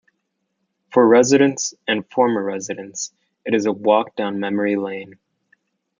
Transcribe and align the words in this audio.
For 0.91 1.07
residents 1.07 1.75
and 1.87 2.09
former 2.09 2.41
residents 2.41 3.13
it 3.45 3.53
is 3.53 3.67
a 3.67 3.71
walk 3.71 4.15
down 4.15 4.39
memory 4.39 4.75
lane. 4.75 5.19